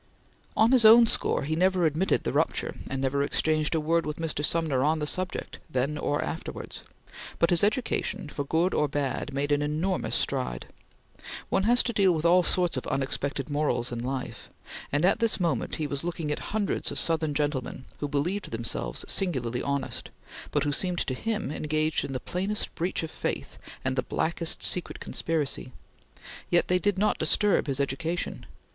[0.57, 4.17] On his own score, he never admitted the rupture, and never exchanged a word with
[4.17, 4.43] Mr.
[4.43, 6.81] Sumner on the subject, then or afterwards,
[7.37, 10.65] but his education for good or bad made an enormous stride.
[11.49, 14.49] One has to deal with all sorts of unexpected morals in life,
[14.91, 19.05] and, at this moment, he was looking at hundreds of Southern gentlemen who believed themselves
[19.07, 20.09] singularly honest,
[20.49, 24.63] but who seemed to him engaged in the plainest breach of faith and the blackest
[24.63, 25.71] secret conspiracy,
[26.49, 28.47] yet they did not disturb his education.